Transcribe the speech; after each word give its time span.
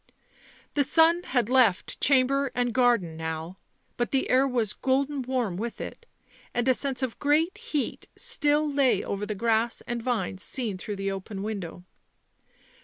The 0.73 0.83
sun 0.83 1.21
had 1.21 1.47
left 1.47 2.01
chamber 2.01 2.51
and 2.55 2.73
garden 2.73 3.15
now, 3.15 3.59
but 3.97 4.09
the 4.09 4.31
air 4.31 4.47
was 4.47 4.73
golden 4.73 5.21
warm 5.21 5.57
with 5.57 5.79
it, 5.79 6.07
and 6.55 6.67
a 6.67 6.73
sense 6.73 7.03
of 7.03 7.19
great 7.19 7.55
heat 7.59 8.07
still 8.15 8.67
lay 8.67 9.03
over 9.03 9.27
the 9.27 9.35
grass 9.35 9.81
and 9.81 10.01
vines 10.01 10.41
seen 10.41 10.79
through 10.79 10.95
the 10.95 11.11
open 11.11 11.43
window. 11.43 11.83